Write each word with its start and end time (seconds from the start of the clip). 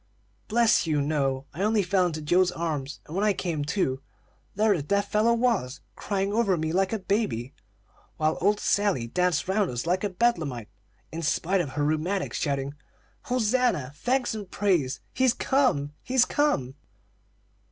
"Bless 0.47 0.87
you, 0.87 0.99
no! 0.99 1.45
I 1.53 1.61
only 1.61 1.83
fell 1.83 2.07
into 2.07 2.23
Joe's 2.23 2.51
arms, 2.51 3.01
and 3.05 3.15
when 3.15 3.23
I 3.23 3.33
came 3.33 3.63
to, 3.65 4.01
there 4.55 4.75
the 4.75 4.81
dear 4.81 5.03
fellow 5.03 5.35
was, 5.35 5.81
crying 5.95 6.33
over 6.33 6.57
me 6.57 6.71
like 6.71 6.91
a 6.91 6.97
baby, 6.97 7.53
while 8.17 8.35
old 8.41 8.59
Sally 8.59 9.05
danced 9.05 9.47
round 9.47 9.69
us 9.69 9.85
like 9.85 10.03
a 10.03 10.09
bedlamite, 10.09 10.69
in 11.11 11.21
spite 11.21 11.61
of 11.61 11.73
her 11.73 11.85
rheumatics, 11.85 12.39
shouting: 12.39 12.73
'Hosanna! 13.25 13.93
Thanks 13.95 14.33
and 14.33 14.49
praise! 14.49 15.01
He's 15.13 15.35
come, 15.35 15.93
he's 16.01 16.25
come!'" 16.25 16.73